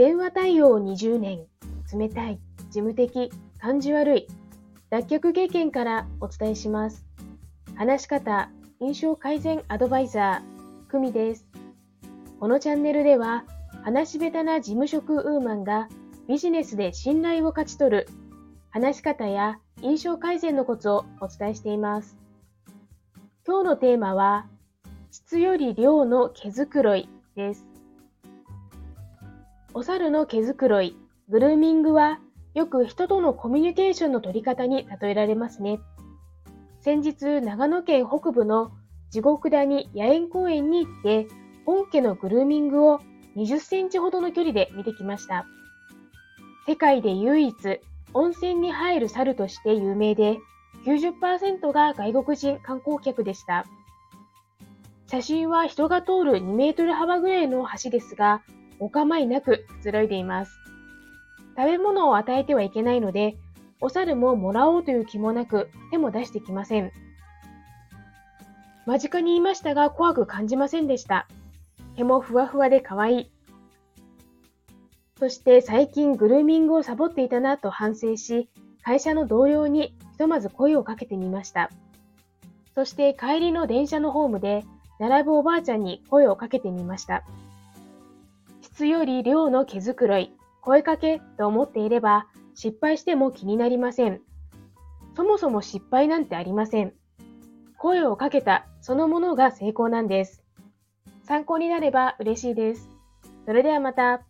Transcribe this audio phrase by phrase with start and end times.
[0.00, 1.44] 電話対応20年、
[1.92, 4.28] 冷たい、事務的、感じ悪い、
[4.88, 7.04] 脱却経験からお伝えします。
[7.76, 8.48] 話し方、
[8.80, 11.46] 印象改善アドバイザー、久美です。
[12.40, 13.44] このチャンネルでは、
[13.84, 15.90] 話し下手な事務職ウーマンが
[16.26, 18.08] ビジネスで信頼を勝ち取る、
[18.70, 22.16] 話し方や印象改善のコツをお伝えしています。
[23.46, 24.46] 今日のテーマは、
[25.10, 27.69] 質より量の毛づくろいです。
[29.72, 30.96] お猿の毛づくろい、
[31.28, 32.18] グルーミングは
[32.54, 35.78] よく人とのコミュニケーションの取り方に例えられますね。
[36.80, 38.72] 先日、長野県北部の
[39.10, 41.28] 地獄谷野苑公園に行って、
[41.64, 43.00] 本家のグルーミングを
[43.36, 45.46] 20センチほどの距離で見てきました。
[46.66, 47.80] 世界で唯一
[48.12, 50.38] 温泉に入る猿として有名で、
[50.84, 53.64] 90%が外国人観光客でした。
[55.06, 58.42] 写真は人が通る2メートル幅ぐらいの橋ですが、
[58.80, 60.52] お構いなくくつろいでいます。
[61.56, 63.36] 食べ物を与えてはいけないので、
[63.80, 66.90] お猿ももらおうという気もなく手も出してきません。
[68.86, 71.28] 間近にいましたが怖く感じませんでした。
[71.96, 73.30] 毛もふわふわで可愛い。
[75.18, 78.48] そして最近グルーミングをサボっていたなと反省し、
[78.82, 81.70] 会社の同僚にひとまず声をかけてみました。
[82.74, 84.64] そして帰りの電車のホームで
[84.98, 87.24] 並ぶおばあちゃんに声をかけてみました。
[88.80, 94.22] 質より量の毛づくろい、声かけと思っていれば失敗しても気になりません。
[95.14, 96.94] そもそも失敗なんてありません。
[97.76, 100.42] 声をかけたそのものが成功なんです。
[101.24, 102.88] 参考になれば嬉しいです。
[103.44, 104.22] それではまた。